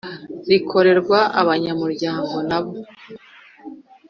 Rikorerwa 0.49 1.19
abanyamuryango 1.41 2.35
n 2.49 2.51
abo 2.57 2.73